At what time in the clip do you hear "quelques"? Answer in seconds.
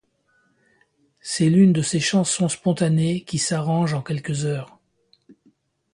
4.01-4.45